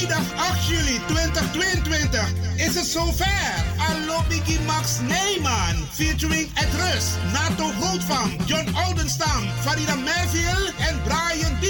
[0.00, 3.64] Vrijdag 8 juli 2022 is het zover.
[3.76, 11.56] Allo Biggie Max Neyman featuring Ed Rus, Nato Goldfam, John Oldenstam, Farida Melville en Brian
[11.60, 11.66] D.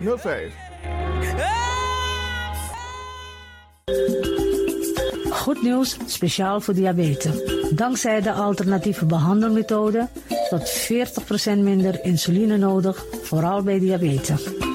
[0.00, 0.52] 5305.
[5.30, 7.42] Goed nieuws, speciaal voor diabetes.
[7.70, 10.08] Dankzij de alternatieve behandelmethode
[10.48, 10.88] tot
[11.54, 14.48] 40% minder insuline nodig, vooral bij diabetes.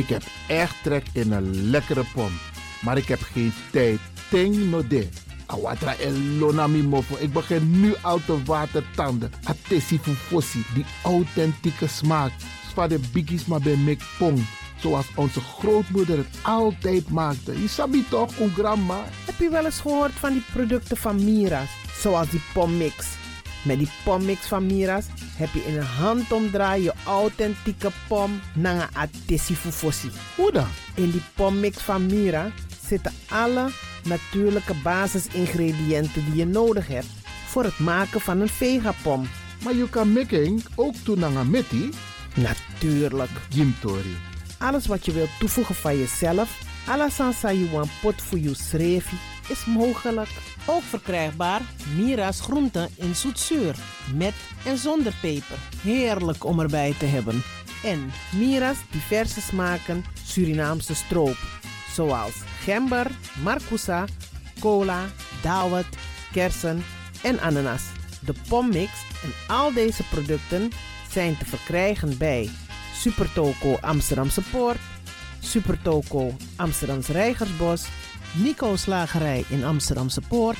[0.00, 2.30] Ik heb echt trek in een lekkere pom.
[2.80, 3.98] Maar ik heb geen tijd.
[4.30, 5.08] Ting no de.
[5.46, 7.16] Awatra elona mofo.
[7.18, 9.32] Ik begin nu al te watertanden.
[9.44, 10.64] Atesi fufosi.
[10.74, 12.32] Die authentieke smaak.
[12.70, 14.46] Zwa de biggies maar bij mek pom.
[14.76, 17.60] Zoals onze grootmoeder het altijd maakte.
[17.60, 19.04] Je sabi toch, grandma?
[19.24, 21.70] Heb je wel eens gehoord van die producten van Mira's?
[22.00, 23.06] Zoals die pommix.
[23.62, 28.96] Met die pommix van Mira's heb je in een handomdraai je authentieke pom naar een
[28.96, 30.10] atesi fufosi.
[30.36, 30.68] Hoe dan?
[30.94, 32.50] In die pommix van Mira
[32.86, 33.70] zitten alle
[34.04, 37.06] natuurlijke basisingrediënten die je nodig hebt
[37.46, 39.28] voor het maken van een vegapom.
[39.64, 41.90] Maar je kan making ook doen naar een metti.
[42.34, 43.30] Natuurlijk.
[43.48, 44.16] Jim Tori.
[44.58, 46.58] Alles wat je wilt toevoegen van jezelf,
[47.08, 49.16] sansa you want pot voor je schreefje,
[49.50, 50.28] is mogelijk.
[50.66, 51.60] Ook verkrijgbaar
[51.96, 53.74] Mira's groenten in zoetzuur,
[54.14, 55.56] met en zonder peper.
[55.82, 57.42] Heerlijk om erbij te hebben.
[57.84, 61.36] En Mira's diverse smaken Surinaamse stroop.
[61.92, 63.10] Zoals gember,
[63.42, 64.04] marcousa,
[64.60, 65.04] cola,
[65.42, 65.86] dawet,
[66.32, 66.84] kersen
[67.22, 67.82] en ananas.
[68.20, 68.90] De pommix
[69.22, 70.70] en al deze producten
[71.10, 72.50] zijn te verkrijgen bij
[72.94, 74.78] Supertoco Amsterdamse Poort,
[75.40, 77.84] Supertoco Amsterdamse Reigersbos,
[78.34, 80.56] Nico Slagerij in Amsterdamse Poort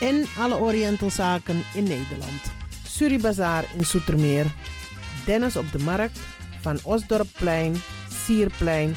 [0.00, 2.52] en alle Orientalzaken in Nederland.
[2.86, 4.46] Suribazaar in Soetermeer,
[5.26, 6.18] Dennis op de Markt,
[6.60, 7.82] Van Osdorpplein,
[8.24, 8.96] Sierplein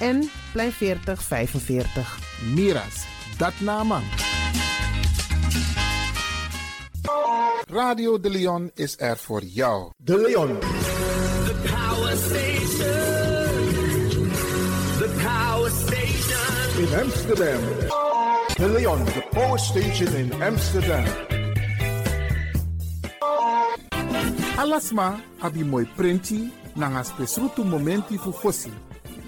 [0.00, 2.18] en Plein 4045.
[2.54, 3.04] Miras,
[3.38, 4.02] dat naman.
[7.66, 9.90] Radio De Leon is er voor jou.
[9.96, 10.83] De Leon.
[16.84, 17.60] In Amsterdam.
[18.56, 21.04] De Leon, the power station in Amsterdam.
[24.58, 28.70] Alasma abi moi prenti nanga spesrutu momenti fu fosi.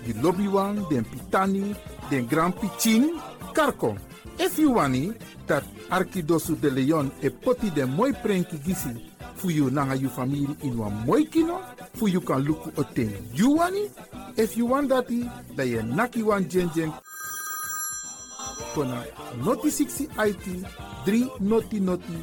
[0.04, 1.74] Di lobby wan, den pitani,
[2.10, 3.18] den grand piccin,
[3.52, 3.96] karko.
[4.38, 5.12] If you wani,
[5.46, 8.92] dat Arkidosu de Leon e poti den moi prenki gisi
[9.34, 11.60] fu you nanga you family in wan moi kino,
[11.94, 13.88] fu you kan luku o ten you wani.
[14.36, 15.24] If you want dati,
[15.56, 16.92] da ye naki wan jen jen
[18.74, 19.04] kona
[19.44, 20.46] noti 60 IT
[21.06, 22.16] 3 noti noti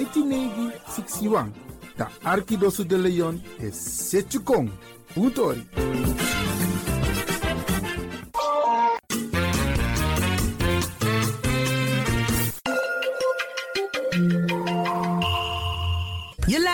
[0.00, 1.52] IT negi 61.
[1.98, 3.74] Da Arkidosu de Leon is
[4.10, 4.70] Setchukong.
[5.14, 5.66] Putori.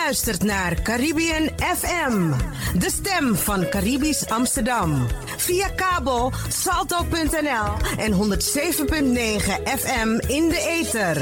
[0.07, 2.31] Luistert naar Caribbean FM,
[2.79, 5.07] de stem van Caribisch Amsterdam.
[5.37, 8.17] Via kabel salto.nl en 107.9
[9.63, 11.17] FM in de ether.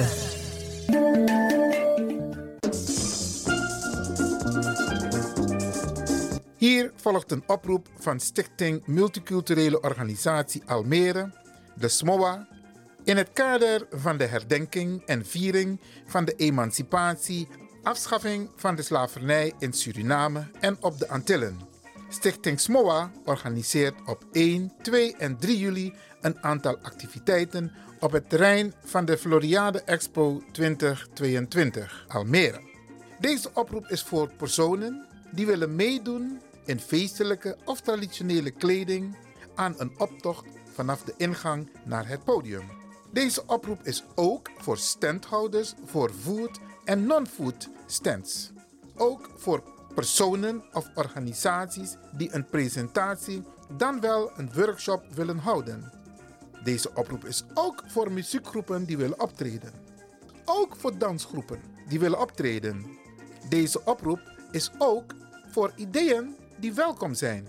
[6.57, 11.31] Hier volgt een oproep van Stichting Multiculturele Organisatie Almere,
[11.75, 12.47] de SMOA,
[13.03, 17.47] in het kader van de herdenking en viering van de emancipatie,
[17.85, 21.59] afschaffing van de slavernij in Suriname en op de Antillen.
[22.09, 28.73] Stichting SMOA organiseert op 1, 2 en 3 juli een aantal activiteiten op het terrein
[28.83, 32.61] van de Floriade Expo 2022 Almere.
[33.19, 39.17] Deze oproep is voor personen die willen meedoen in feestelijke of traditionele kleding
[39.55, 42.63] aan een optocht vanaf de ingang naar het podium.
[43.11, 48.51] Deze oproep is ook voor standhouders voor food en non-food stands.
[48.95, 49.63] Ook voor
[49.95, 53.43] personen of organisaties die een presentatie
[53.77, 55.91] dan wel een workshop willen houden.
[56.63, 59.71] Deze oproep is ook voor muziekgroepen die willen optreden.
[60.45, 62.85] Ook voor dansgroepen die willen optreden.
[63.49, 64.19] Deze oproep
[64.51, 65.13] is ook
[65.51, 67.47] voor ideeën die welkom zijn.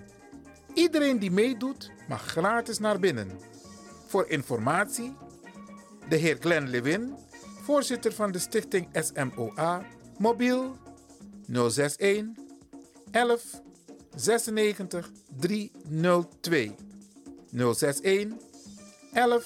[0.75, 3.31] Iedereen die meedoet mag gratis naar binnen.
[4.06, 5.17] Voor informatie,
[6.09, 7.15] de heer Glenn Lewin,
[7.62, 9.85] voorzitter van de stichting SMOA,
[10.19, 10.77] mobiel
[11.47, 12.25] 061
[13.11, 13.43] 11
[14.15, 16.75] 96 302.
[17.51, 18.33] 061
[19.13, 19.45] 11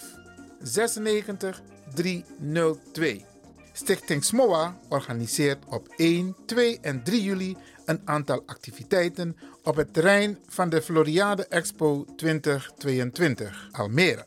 [0.63, 1.63] 96
[1.95, 3.25] 302.
[3.73, 10.39] Stichting SMOA organiseert op 1, 2 en 3 juli een aantal activiteiten op het terrein
[10.47, 14.27] van de Floriade Expo 2022 Almere.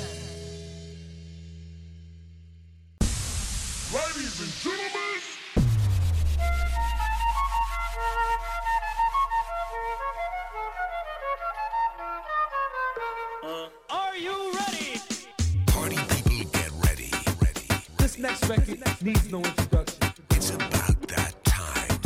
[18.31, 19.97] Next record needs no introduction.
[20.31, 21.99] It's about that time.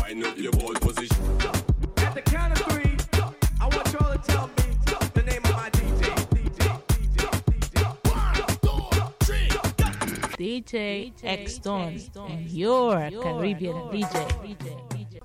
[0.00, 1.16] Wind up your ball position.
[1.98, 2.96] At the count of three,
[3.60, 4.64] I want y'all to tell me
[5.14, 6.08] the name of my DJ.
[10.38, 14.26] DJ X Don and your Caribbean DJ.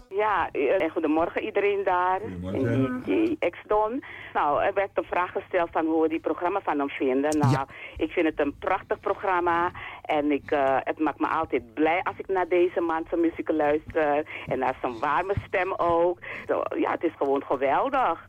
[0.10, 2.22] Ja, eh, goedemorgen iedereen daar.
[2.22, 4.04] En DJ X-Don.
[4.34, 7.38] Nou, er werd een vraag gesteld van hoe we die programma van hem vinden.
[7.38, 7.66] Nou,
[7.98, 9.72] ik vind het een prachtig programma.
[10.02, 13.50] En ik, eh, het maakt me altijd blij als ik naar deze man zijn muziek
[13.50, 14.26] luister.
[14.48, 16.20] En naar zijn warme stem ook.
[16.48, 18.28] Zo, ja, het is gewoon geweldig.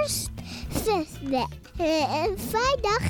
[0.00, 0.30] eerst
[2.36, 3.02] vrijdag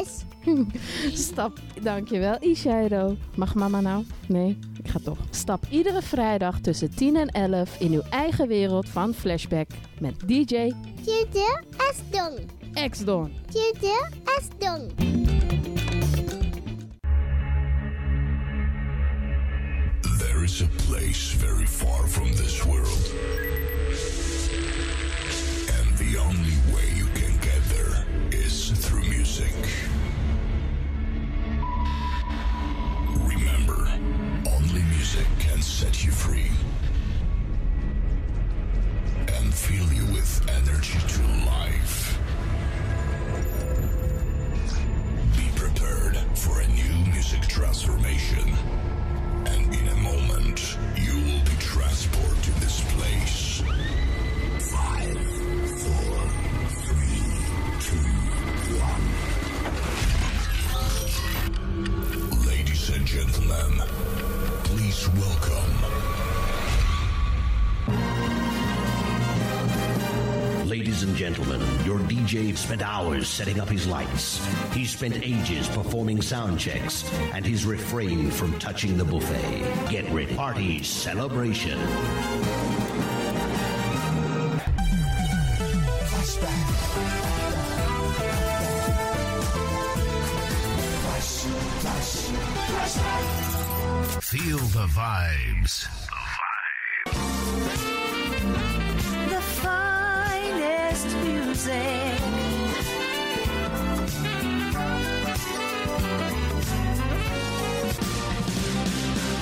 [0.00, 0.26] is
[1.28, 3.16] Stap, dankjewel Ishairo.
[3.36, 4.04] Mag mama nou?
[4.28, 5.18] Nee, ik ga toch.
[5.30, 9.68] Stap iedere vrijdag tussen 10 en 11 in uw eigen wereld van Flashback
[10.00, 10.72] met DJ
[11.04, 12.38] Tjede Esdong.
[12.90, 13.32] X-Don.
[13.50, 14.08] Tjede
[14.38, 14.92] Esdong.
[20.18, 23.12] There is a place very far from this world.
[25.78, 27.07] And the only way
[29.38, 29.54] music.
[33.24, 33.88] Remember,
[34.50, 36.50] only music can set you free
[39.34, 42.18] and fill you with energy to life.
[45.36, 48.52] Be prepared for a new music transformation.
[49.46, 53.47] And in a moment, you will be transported to this place.
[72.28, 74.46] DJ spent hours setting up his lights.
[74.74, 79.88] He spent ages performing sound checks, and he's refrained from touching the buffet.
[79.88, 80.34] Get ready.
[80.34, 81.78] Party celebration.
[94.20, 96.07] Feel the vibes.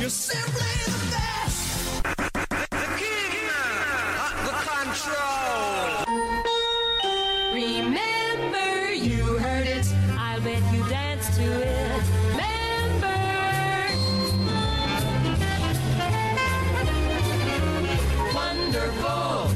[0.06, 2.02] You're simply the best.
[2.70, 3.32] The king,
[4.46, 6.06] the control.
[7.52, 9.86] Remember, you heard it.
[10.16, 12.02] I'll bet you dance to it.
[12.30, 13.18] Remember.
[18.32, 19.50] Wonderful.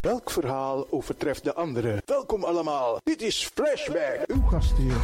[0.00, 2.02] Welk verhaal overtreft de andere?
[2.04, 3.00] Welkom allemaal.
[3.04, 4.24] Dit is Flashback.
[4.26, 4.96] Uw gastheer,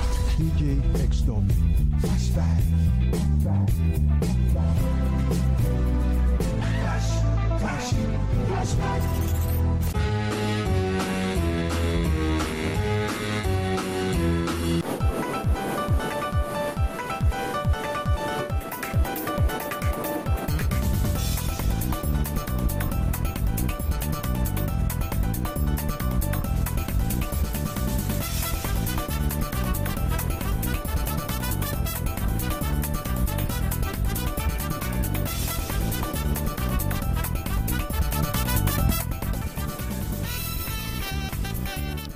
[8.65, 9.24] flashback.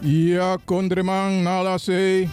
[0.09, 2.29] Ja, kondremang nalase.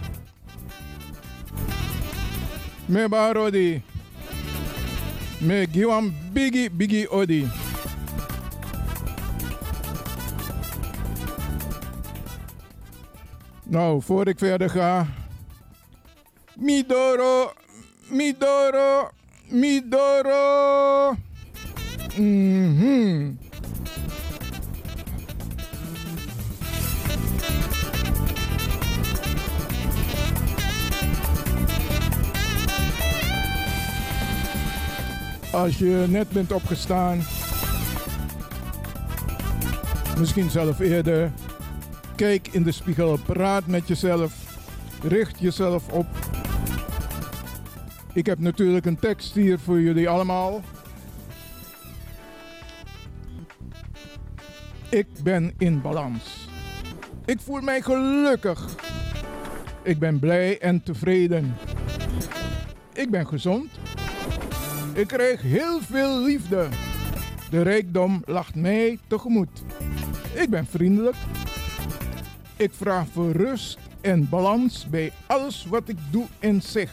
[2.88, 3.82] Me barodi.
[5.42, 7.48] Me giwam bigi bigi odi.
[13.64, 15.08] Nou, voor ik verder ga.
[16.56, 17.52] Midoro,
[18.08, 19.10] Midoro,
[19.50, 21.16] Midoro.
[22.16, 23.45] Mhm.
[35.56, 37.22] Als je net bent opgestaan,
[40.18, 41.32] misschien zelf eerder,
[42.16, 44.34] kijk in de spiegel, praat met jezelf,
[45.02, 46.06] richt jezelf op.
[48.14, 50.62] Ik heb natuurlijk een tekst hier voor jullie allemaal.
[54.90, 56.48] Ik ben in balans.
[57.26, 58.76] Ik voel mij gelukkig.
[59.84, 61.56] Ik ben blij en tevreden.
[62.94, 63.85] Ik ben gezond.
[64.96, 66.68] Ik krijg heel veel liefde.
[67.50, 69.64] De rijkdom lacht mij tegemoet.
[70.34, 71.16] Ik ben vriendelijk.
[72.56, 76.92] Ik vraag voor rust en balans bij alles wat ik doe en zeg.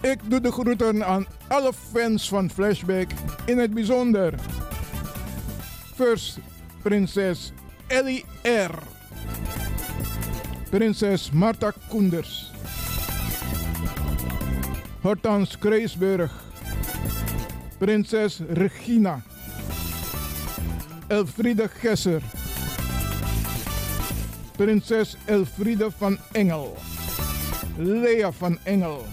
[0.00, 3.10] Ik doe de groeten aan alle fans van Flashback,
[3.44, 4.34] in het bijzonder.
[5.94, 6.38] First
[6.84, 7.52] prinses
[7.88, 8.82] Ellie R.
[10.70, 12.52] Prinses Marta Koenders.
[15.02, 16.30] Hortans Kreesburg.
[17.78, 19.22] Prinses Regina.
[21.08, 22.22] Elfriede Gesser.
[24.56, 26.76] Prinses Elfriede van Engel.
[27.78, 29.04] Lea van Engel.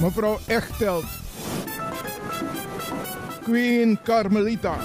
[0.00, 1.19] Mevrouw Echtelt.
[3.50, 4.76] Queen Carmelita.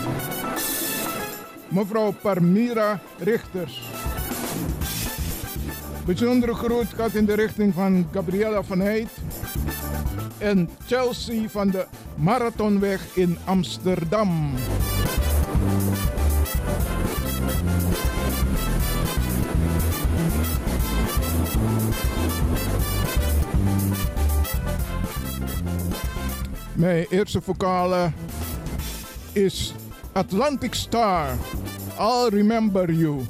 [1.68, 3.82] Mevrouw Parmira Richters.
[6.06, 9.10] Bijzondere groet gaat in de richting van Gabriella van Heid
[10.38, 14.54] en Chelsea van de Marathonweg in Amsterdam.
[26.74, 28.12] Mijn eerste vocale
[29.36, 29.74] is
[30.16, 31.38] Atlantic Star.
[32.00, 33.28] I'll remember you.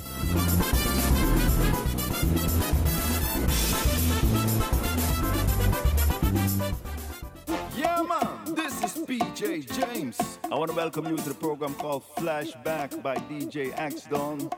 [7.76, 10.40] Yeah, man, this is PJ James.
[10.52, 14.52] I want to welcome you to the program called Flashback by DJ Axdon.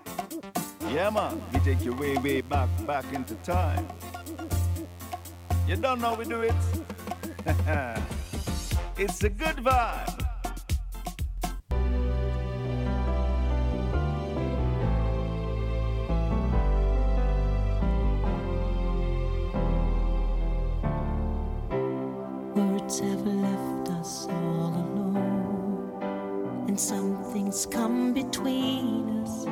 [0.93, 3.87] Yeah, man, we take you way, way back, back into time.
[5.65, 6.55] You don't know we do it?
[8.97, 10.26] it's a good vibe.
[22.87, 29.43] Words have left us all alone, and some things come between us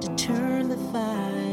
[0.00, 1.51] to turn the fire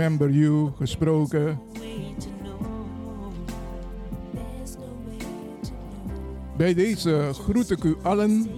[0.00, 1.60] Remember You gesproken.
[6.56, 8.50] Bij deze groet ik u allen.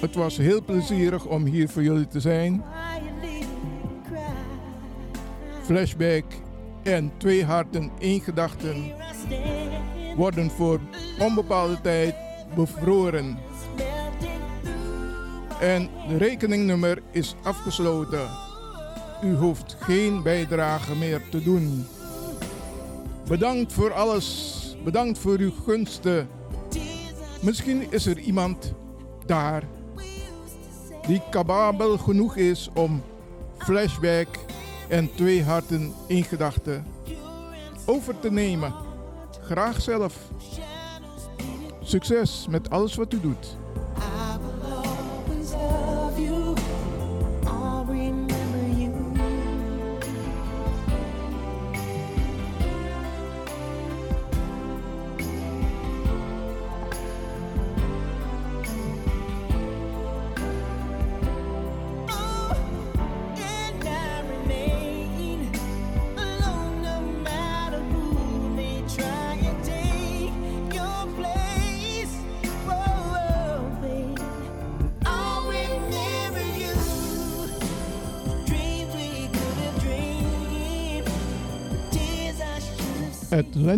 [0.00, 2.64] Het was heel plezierig om hier voor jullie te zijn.
[5.62, 6.24] Flashback
[6.82, 8.92] en twee harten, één gedachten
[10.16, 10.80] worden voor
[11.18, 12.14] onbepaalde tijd
[12.54, 13.38] bevroren.
[15.60, 18.28] En de rekeningnummer is afgesloten.
[19.22, 21.86] U hoeft geen bijdrage meer te doen.
[23.28, 24.54] Bedankt voor alles.
[24.84, 26.28] Bedankt voor uw gunsten.
[27.40, 28.72] Misschien is er iemand
[29.26, 29.62] daar
[31.06, 33.02] die capabel genoeg is om
[33.58, 34.28] flashback
[34.88, 36.86] en twee harten in gedachten
[37.86, 38.74] over te nemen.
[39.40, 40.18] Graag zelf.
[41.82, 43.56] Succes met alles wat u doet.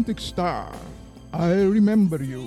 [0.07, 0.73] Star.
[1.33, 2.47] I remember you.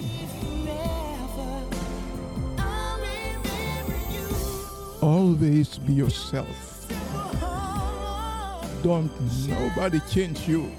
[5.02, 6.88] Always be yourself.
[8.84, 9.12] Don't
[9.50, 10.72] nobody change you.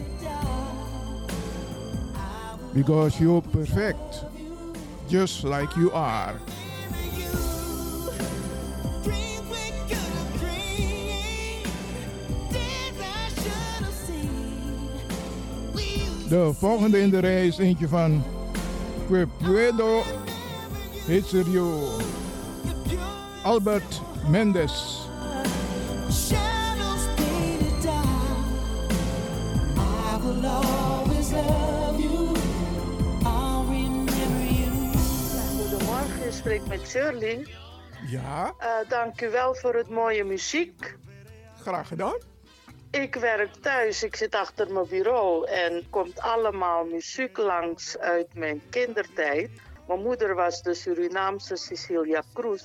[2.72, 4.24] Because you're perfect,
[5.10, 6.40] just like you are.
[16.32, 18.24] De volgende in de rij is eentje van
[19.08, 20.02] Que Puedo
[23.42, 25.06] Albert Mendes.
[35.56, 37.46] Goedemorgen, ik spreek met Shirley.
[38.06, 38.54] Ja?
[38.58, 40.96] Eh, dank u wel voor het mooie muziek.
[41.60, 42.31] Graag gedaan.
[42.92, 48.62] Ik werk thuis, ik zit achter mijn bureau en komt allemaal muziek langs uit mijn
[48.70, 49.50] kindertijd.
[49.86, 52.62] Mijn moeder was de Surinaamse Cecilia Cruz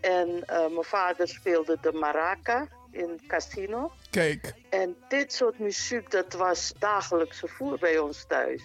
[0.00, 3.92] en eh, mijn vader speelde de maraca in casino.
[4.10, 4.54] Kijk.
[4.70, 8.62] En dit soort muziek, dat was dagelijkse voer bij ons thuis.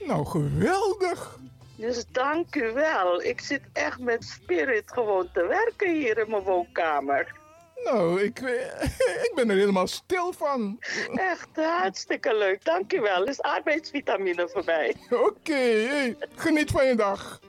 [0.00, 1.38] Nou, geweldig!
[1.76, 3.22] Dus dank u wel.
[3.22, 7.42] Ik zit echt met spirit gewoon te werken hier in mijn woonkamer.
[7.84, 8.40] Nou, ik,
[9.28, 10.78] ik ben er helemaal stil van.
[11.14, 13.24] Echt hartstikke leuk, dankjewel.
[13.24, 14.96] Is arbeidsvitamine voorbij.
[15.28, 15.86] Oké,
[16.34, 17.40] geniet van je dag.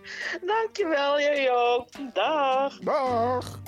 [0.41, 1.88] Dankjewel, jij ook.
[2.13, 2.79] Dag.
[2.79, 3.59] Dag.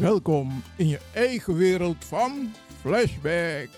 [0.00, 3.68] Welkom in je eigen wereld van Flashback.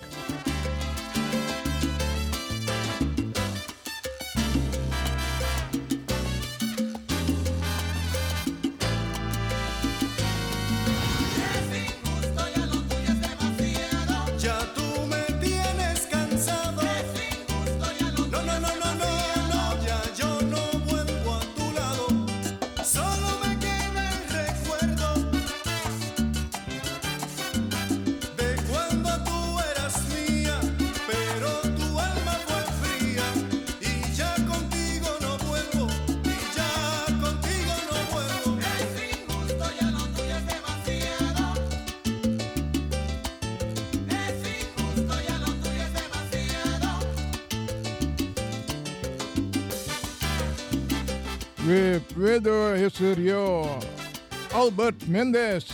[54.63, 55.67] Albert Mendes.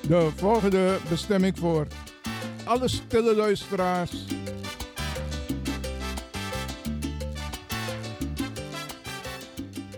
[0.00, 1.86] De volgende bestemming voor
[2.64, 4.12] alle stille luisteraars.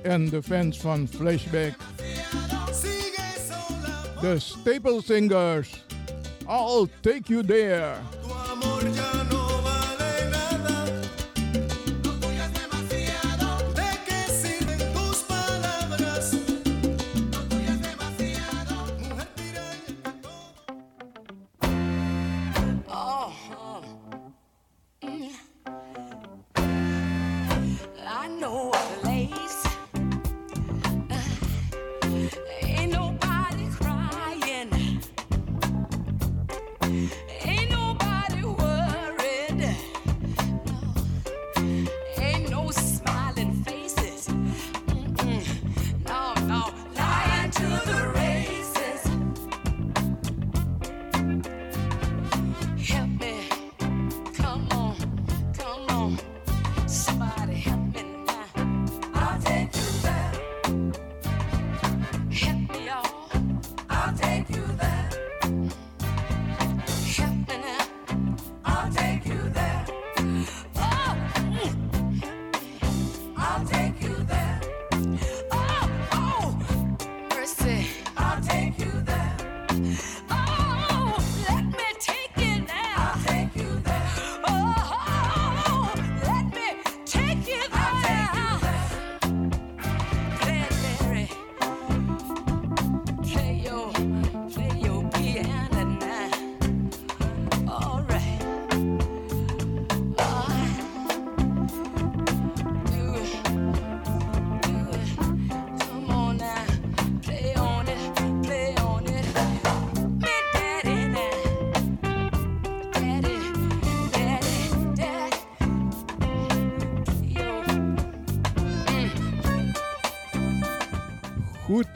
[0.03, 1.75] En de fans van Flashback.
[4.21, 5.85] De Staple Singers.
[6.49, 7.97] I'll take you there.
[28.47, 29.04] Oh.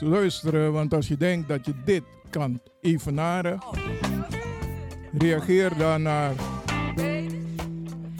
[0.00, 3.58] Luisteren, want als je denkt dat je dit kan evenaren,
[5.18, 6.32] reageer dan naar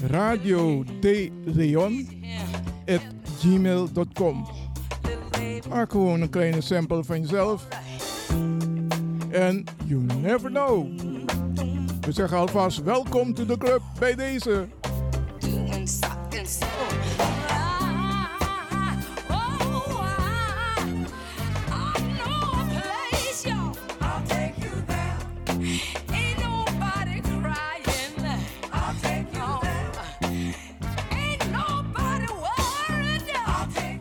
[0.07, 2.09] radio de Leon
[2.87, 3.01] at
[3.39, 4.47] gmail.com.
[5.69, 7.69] Maak gewoon een kleine sample van jezelf.
[9.31, 10.87] En you never know.
[12.01, 14.69] We zeggen alvast welkom to the club bij deze.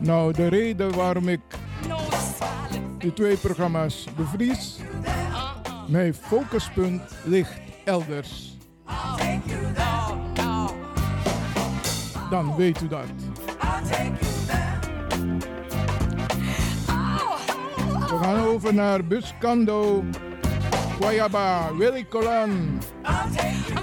[0.08, 1.40] Nou, de reden waarom ik
[2.98, 4.76] die twee programma's bevries,
[5.88, 8.56] mijn focuspunt ligt elders.
[12.30, 13.04] Dan weet u dat.
[18.08, 20.04] We gaan over naar Buscando,
[21.00, 22.78] Guayaba, Willy Colon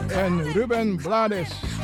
[0.07, 1.74] en Ruben Blades.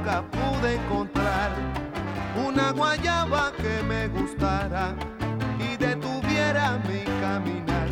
[0.00, 1.50] Nunca, pude encontrar
[2.46, 4.94] una guayaba que me gustara
[5.58, 7.88] y detuviera mi caminar.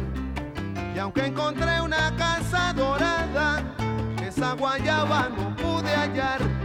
[0.95, 3.63] Y aunque encontré una casa dorada,
[4.27, 6.58] esa guayaba no pude hallar.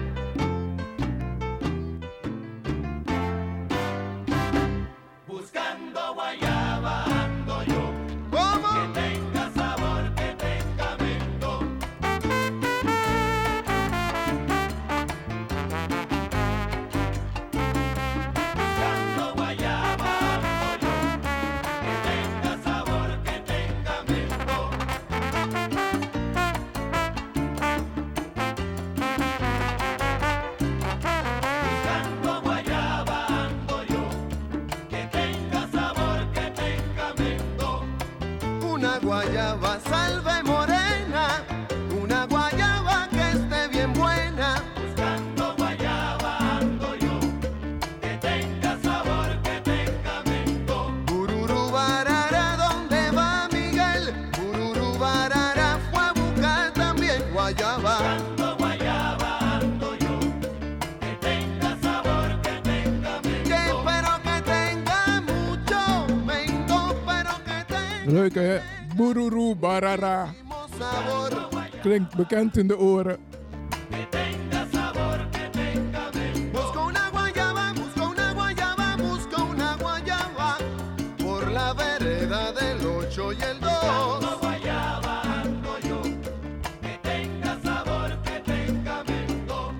[86.81, 89.73] Que tenga sabor, que tenga mento.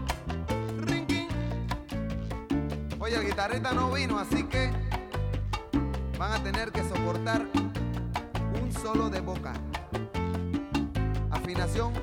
[3.00, 4.72] Oye, el guitarrista no vino, así que
[6.18, 7.48] van a tener que soportar
[8.62, 9.54] un solo de boca.
[11.32, 11.94] Afinación,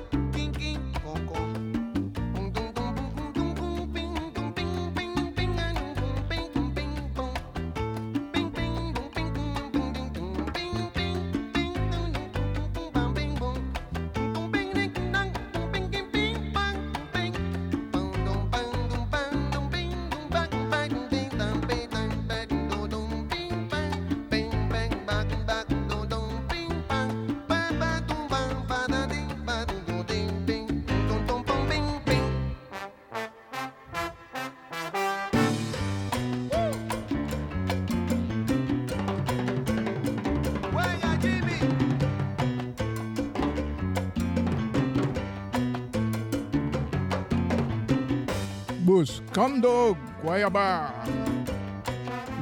[49.33, 50.93] Cando Guayaba,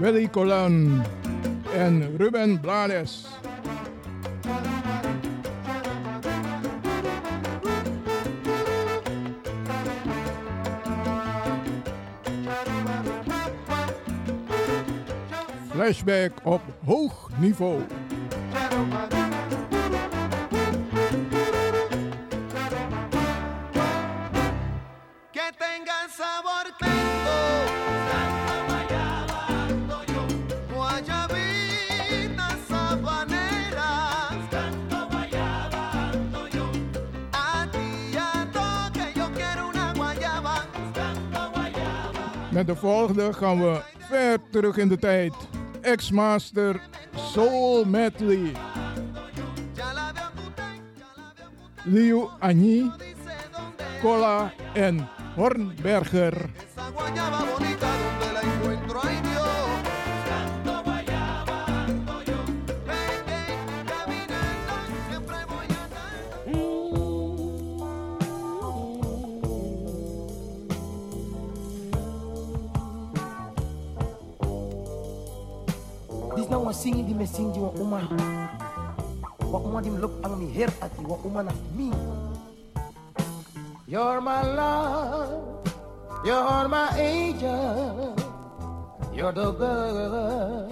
[0.01, 1.03] Willy Colon
[1.73, 3.27] en Ruben Blades.
[15.69, 17.81] Flashback op hoog niveau.
[42.59, 45.33] Met de volgende gaan we ver terug in de tijd.
[45.81, 46.81] Ex-master
[47.15, 48.51] Soul Medley.
[51.83, 52.91] Liu Anyi,
[54.01, 56.49] Cola en Hornberger.
[76.69, 77.99] Dis nou een singi die me singi wa uma.
[79.51, 81.89] Wa uma die me lop ang mi her ati wa uma na mi.
[83.87, 85.65] You're my love,
[86.23, 88.13] you're my angel,
[89.15, 90.69] you're the girl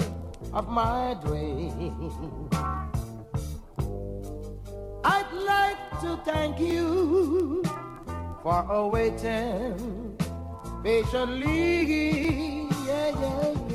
[0.53, 2.49] of my dream.
[5.03, 7.63] I'd like to thank you
[8.43, 10.13] for awaiting
[10.83, 11.89] patiently.
[12.85, 13.66] Yeah, yeah, yeah.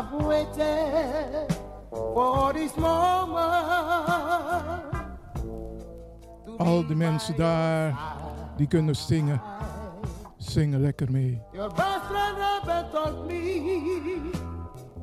[0.00, 1.46] I've waited
[1.90, 3.36] for this moment.
[6.58, 8.16] Al die mensen daar
[8.56, 9.42] die kunnen zingen.
[10.36, 11.42] Zingen lekker mee.
[11.52, 14.20] Your best friend Robert told me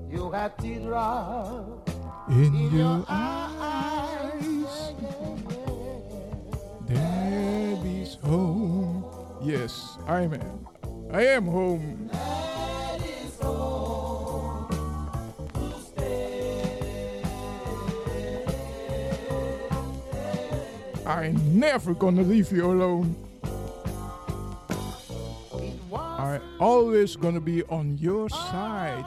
[0.09, 1.91] you had teardrops
[2.27, 3.35] In in your eyes.
[8.23, 9.05] Home.
[9.41, 10.67] Yes, I'm in.
[11.13, 12.09] I am home.
[21.07, 23.15] I ain't never gonna leave you alone.
[25.93, 29.05] I always gonna be on your side.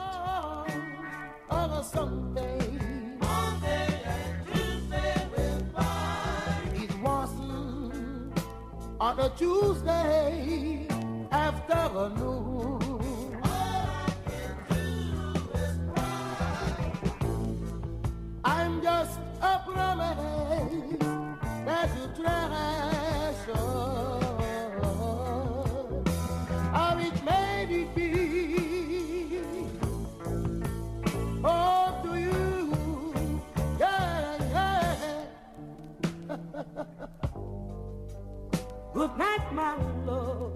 [8.99, 10.87] On a Tuesday
[11.31, 12.40] afternoon.
[39.53, 39.75] My
[40.05, 40.51] love.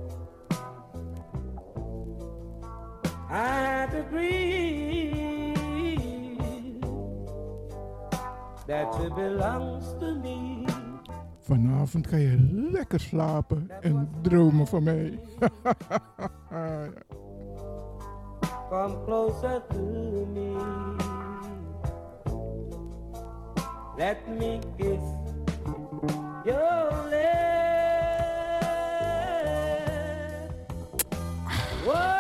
[3.30, 5.56] I had a dream
[8.68, 10.66] that belongs to me.
[11.40, 12.38] Vanavond ga je
[12.72, 15.20] lekker slapen en dromen van mij.
[18.70, 20.56] Come closer to me.
[23.98, 25.04] Let me kiss
[26.44, 27.75] your lips.
[31.86, 32.15] Whoa,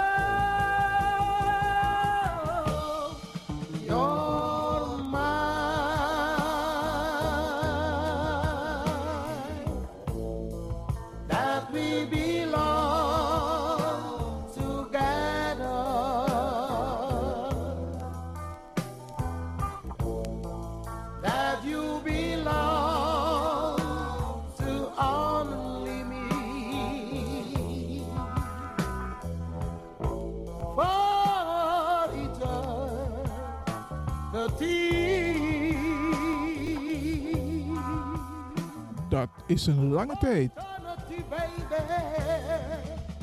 [39.48, 40.52] is een lange tijd.
[40.52, 41.62] Eternity, baby.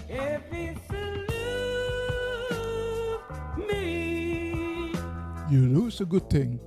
[0.08, 0.88] If it's
[3.68, 4.90] me.
[5.50, 6.60] You lose a good thing.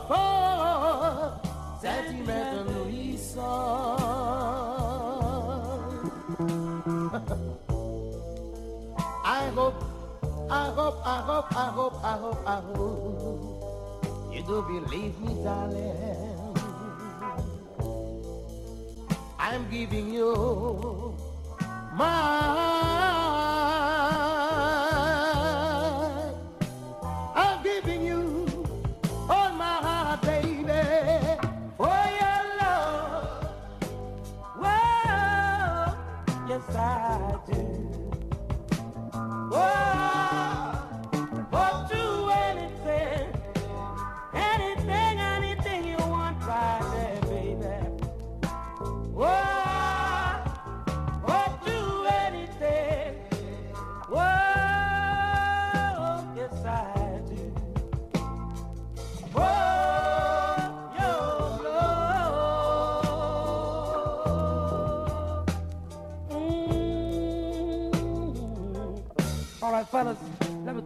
[0.00, 1.40] afar
[1.80, 4.00] sentimentally song.
[9.24, 9.82] I hope,
[10.50, 15.96] I hope, I hope, I hope, I hope, I hope you do believe me, darling.
[19.38, 21.14] I'm giving you
[21.94, 23.39] my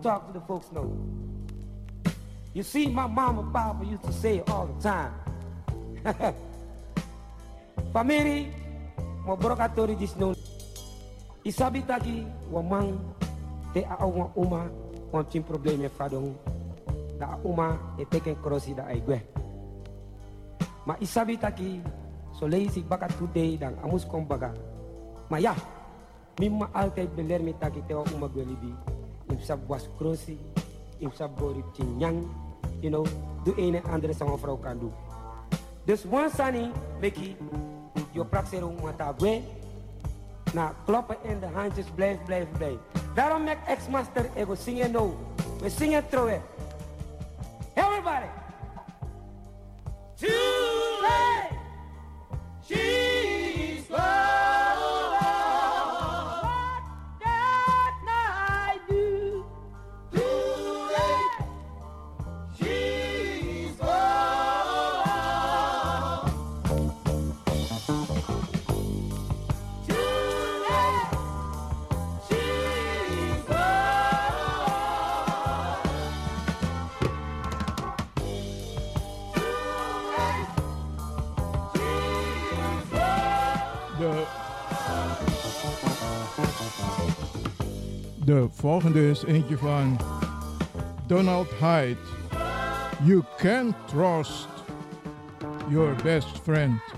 [0.04, 0.92] talk to the folks know.
[2.52, 5.16] You see, my mama papa used to say it all the time.
[7.96, 8.52] Family,
[9.24, 10.36] mo brokatori dis no.
[11.40, 13.00] Isabi taki wa mang
[13.72, 14.68] te a wa uma
[15.08, 16.36] wan tin probleme fadong
[17.16, 19.18] da uma e teken krosi da ai gwe.
[20.84, 21.80] Ma isabi taki
[22.36, 24.52] so leisi baka today dan amus kom baga.
[25.32, 25.56] Ma ja,
[26.36, 28.44] mimma altijd beler taki te wa uma gwe
[29.28, 29.34] libi.
[29.34, 30.38] Im sab was krosi,
[30.98, 32.28] im sab bori tinyang,
[32.80, 33.06] you know,
[33.44, 34.92] doe een en andere sang vrouw kan doen.
[35.84, 36.70] Dus one sani,
[37.00, 37.36] Mickey,
[38.12, 39.42] je praxero matagwe.
[40.54, 42.76] Na kloppen in de handjes, blijf, blijf, blijf.
[43.14, 45.10] Daarom maak ex-master ego zingen nou.
[45.60, 46.42] We zingen trouwen.
[47.74, 48.28] Everybody.
[50.14, 50.53] Too
[88.24, 89.98] de volgende is eentje van
[91.06, 91.96] Donald Hyde.
[93.04, 94.48] You can trust
[95.68, 96.93] your best friend.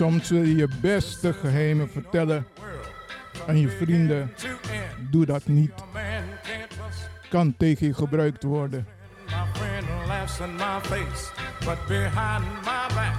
[0.00, 2.46] Soms wil je je beste geheimen vertellen
[3.46, 4.32] aan je vrienden.
[5.10, 5.72] Doe dat niet.
[7.28, 8.86] Kan tegen je gebruikt worden.
[9.26, 11.32] My friend laughs in my face,
[11.64, 13.14] but behind my back,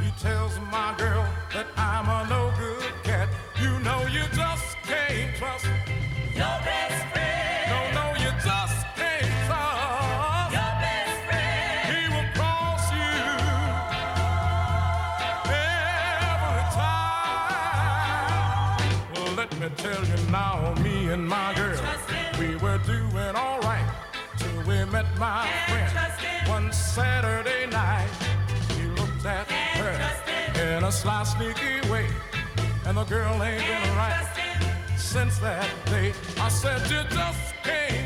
[0.00, 3.28] he tells my girl that I'm a no good cat.
[3.60, 5.73] You know you just can't trust
[25.18, 28.08] my friend one Saturday night.
[28.76, 32.08] He looked at her in a sly, sneaky way,
[32.86, 34.26] and the girl ain't been right
[34.96, 36.12] since that day.
[36.40, 38.03] I said you just can't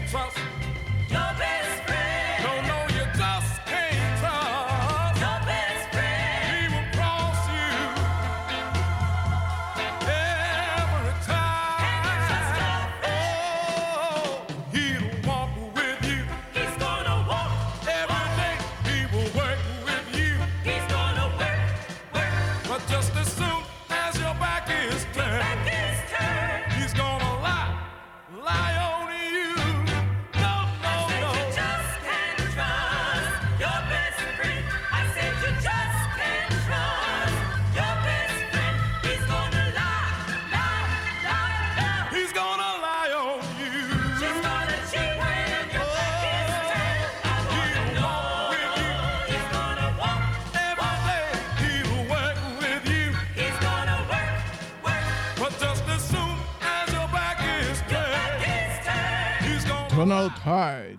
[60.09, 60.99] Donald Hyde.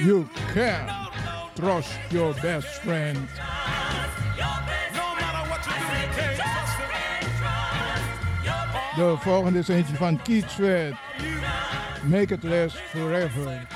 [0.00, 0.88] You can't
[1.56, 3.28] trust your best friend.
[8.96, 10.56] De volgende is eentje van Keats
[12.02, 13.66] Make it last forever.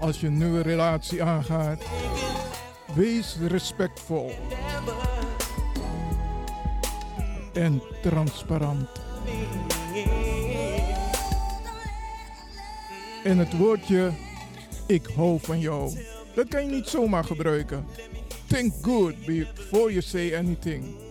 [0.00, 1.82] Als je een nieuwe relatie aangaat,
[2.94, 4.32] wees respectvol
[7.52, 8.88] en transparant.
[13.24, 14.12] En het woordje
[14.86, 15.98] ik hou van jou,
[16.34, 17.86] dat kan je niet zomaar gebruiken.
[18.46, 21.05] Think good before you say anything.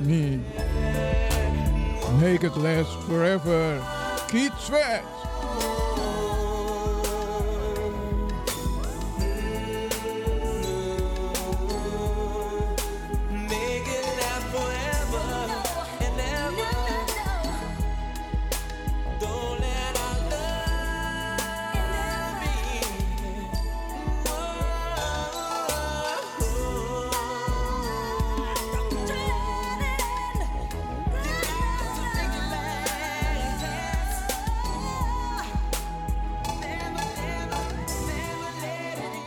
[0.00, 0.40] me.
[2.20, 3.82] Make it last forever.
[4.28, 5.04] Keep Sweat.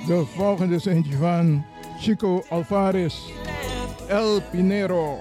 [0.07, 0.87] De volgende is
[1.19, 1.65] van
[1.99, 3.15] Chico Alvarez,
[4.07, 5.19] El Pinero.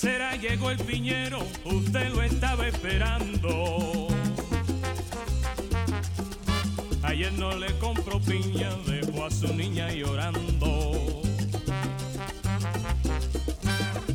[0.00, 4.06] Casera llegó el piñero, usted lo estaba esperando.
[7.02, 11.22] Ayer no le compró piña, dejó a su niña llorando.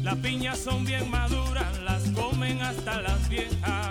[0.02, 3.83] Las piñas son bien maduras, las comen hasta las viejas.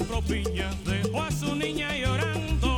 [0.00, 2.69] con propiñas dejó a su niña llorando.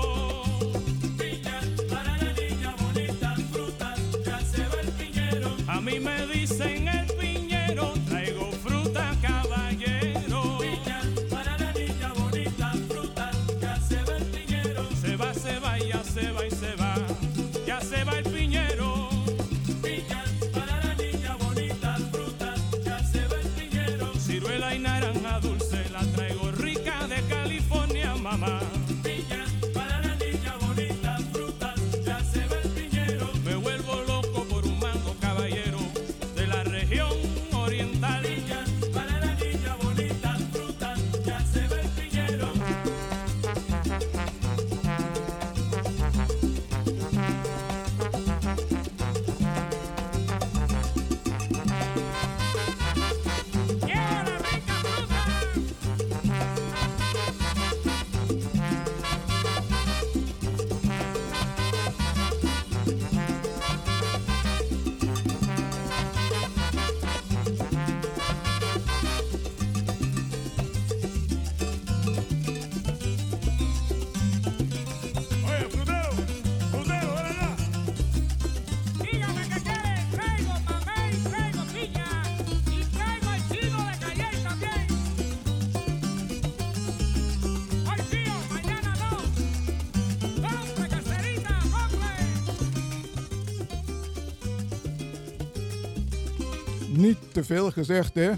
[97.44, 98.30] veel gezegd, hè?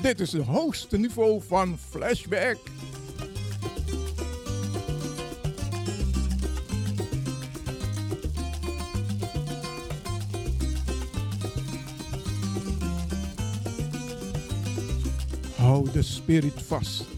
[0.00, 2.56] Dit is het hoogste niveau van flashback.
[15.56, 17.15] Hou de spirit vast.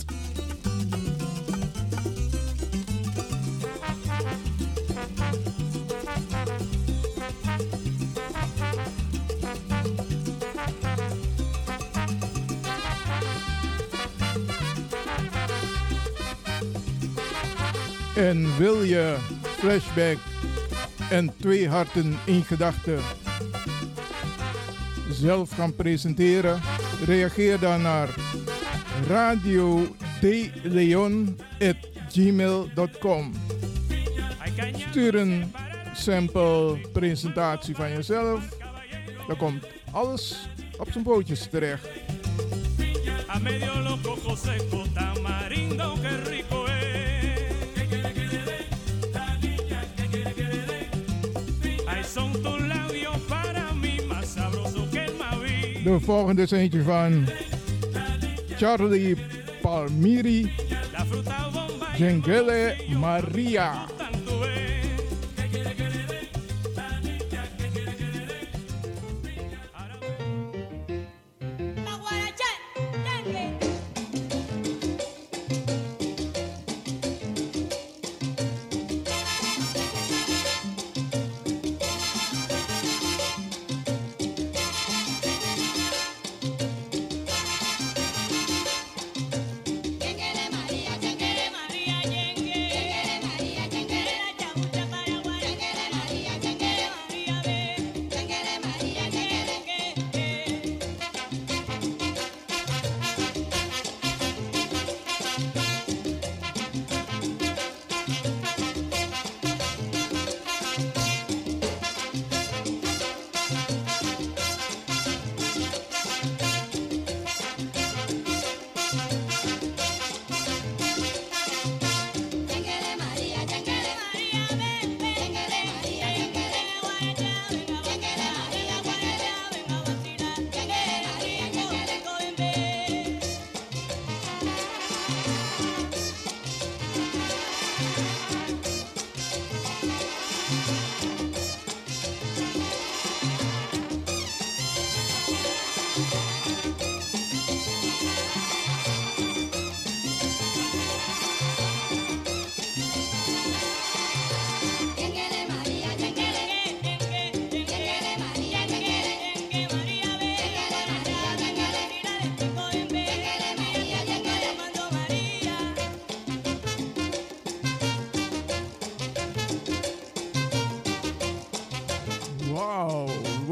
[18.19, 20.19] En wil je flashback
[21.11, 23.01] en twee harten in gedachten
[25.11, 26.61] zelf gaan presenteren?
[27.05, 28.09] Reageer dan naar
[29.07, 29.87] radio
[32.09, 33.33] gmail.com.
[34.89, 35.53] Stuur een
[35.95, 38.49] sample presentatie van jezelf.
[39.27, 40.49] Dan komt alles
[40.79, 41.89] op zijn bootjes terecht.
[55.89, 57.25] De volgende is eentje van
[58.57, 59.17] Charlie
[59.61, 60.53] Palmieri.
[61.97, 63.87] Jengele Maria.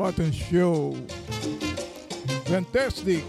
[0.07, 0.97] Wat een show!
[2.45, 3.21] fantastisch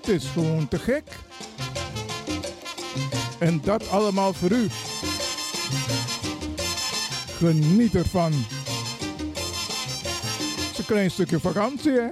[0.00, 1.04] Het is gewoon te gek.
[3.38, 4.66] En dat allemaal voor u.
[7.36, 8.32] Geniet ervan.
[8.32, 8.46] Het
[10.72, 12.08] is een klein stukje vakantie, hè?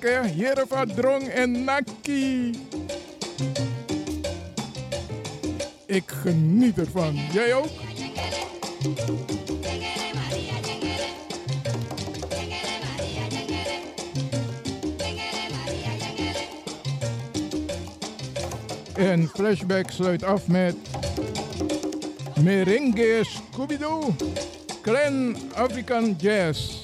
[0.00, 2.50] Jereva, Drong en Naki.
[5.86, 7.14] Ik geniet ervan.
[7.32, 7.68] Jij ook?
[18.96, 20.76] En Flashback sluit af met
[22.42, 24.14] Merengue Scooby-Doo,
[24.82, 26.77] Clan African Jazz.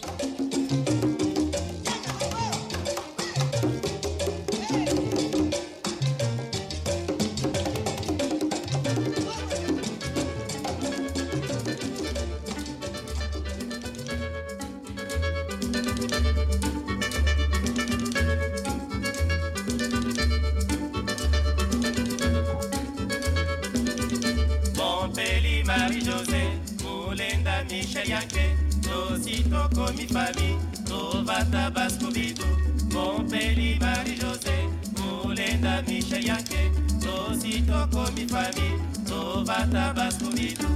[39.54, 40.66] Tovata, Bascovido.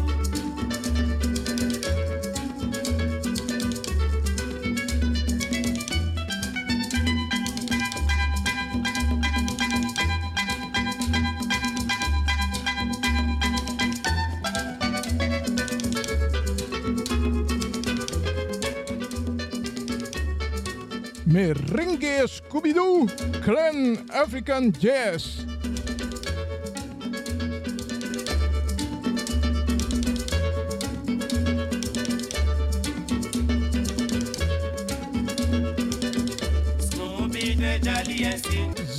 [21.27, 23.09] Merengue Scooby-Doo,
[23.43, 25.38] Clan African Jazz.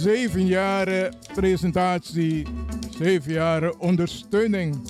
[0.10, 2.48] Zeven jaren presentatie,
[2.98, 4.82] zeven jaren ondersteuning.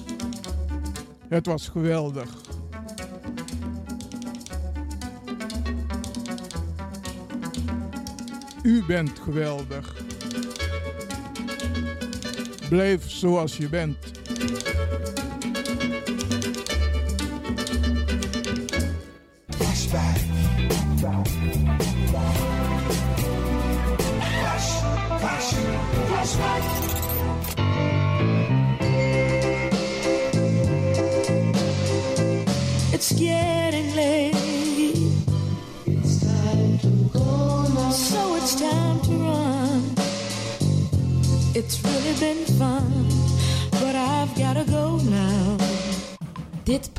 [1.27, 2.29] Het was geweldig.
[8.63, 10.03] U bent geweldig.
[12.69, 14.18] Blijf zoals je bent.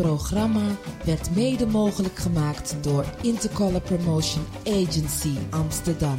[0.01, 6.19] Programma werd mede mogelijk gemaakt door Intercolor Promotion Agency Amsterdam.